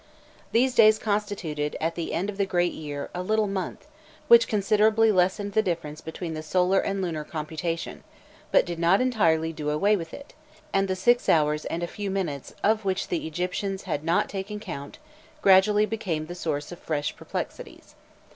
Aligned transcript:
These 0.51 0.73
days 0.73 0.97
constituted, 0.97 1.77
at 1.79 1.93
the 1.93 2.11
end 2.11 2.31
of 2.31 2.37
the 2.37 2.47
"great 2.47 2.73
year," 2.73 3.11
a 3.13 3.21
"little 3.21 3.45
month," 3.45 3.85
which 4.29 4.47
considerably 4.47 5.11
lessened 5.11 5.53
the 5.53 5.61
difference 5.61 6.01
between 6.01 6.33
the 6.33 6.41
solar 6.41 6.79
and 6.79 7.03
lunar 7.03 7.23
computation, 7.23 8.03
but 8.51 8.65
did 8.65 8.79
not 8.79 8.99
entirely 8.99 9.53
do 9.53 9.69
away 9.69 9.95
with 9.95 10.11
it, 10.11 10.33
and 10.73 10.87
the 10.87 10.95
six 10.95 11.29
hours 11.29 11.65
and 11.65 11.83
a 11.83 11.87
few 11.87 12.09
minutes 12.09 12.55
of 12.63 12.83
which 12.83 13.09
the 13.09 13.27
Egyptians 13.27 13.83
had 13.83 14.03
not 14.03 14.27
taken 14.27 14.59
count 14.59 14.97
gradually 15.43 15.85
became 15.85 16.25
the 16.25 16.33
source 16.33 16.71
of 16.71 16.79
fresh 16.79 17.15
perplexities. 17.15 17.93